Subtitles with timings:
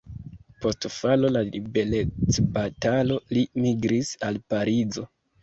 [0.61, 5.07] Post falo de la liberecbatalo li migris al Parizo.